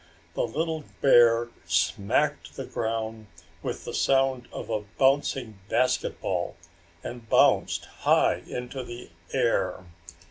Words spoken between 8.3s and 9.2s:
into the